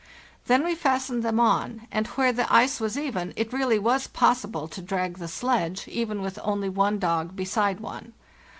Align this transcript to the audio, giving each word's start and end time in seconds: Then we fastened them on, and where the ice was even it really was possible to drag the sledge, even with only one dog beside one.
Then 0.47 0.63
we 0.63 0.73
fastened 0.73 1.21
them 1.21 1.39
on, 1.39 1.85
and 1.91 2.07
where 2.07 2.33
the 2.33 2.51
ice 2.51 2.79
was 2.79 2.97
even 2.97 3.33
it 3.35 3.53
really 3.53 3.77
was 3.77 4.07
possible 4.07 4.67
to 4.67 4.81
drag 4.81 5.19
the 5.19 5.27
sledge, 5.27 5.87
even 5.87 6.23
with 6.23 6.39
only 6.41 6.69
one 6.69 6.97
dog 6.97 7.35
beside 7.35 7.79
one. 7.79 8.13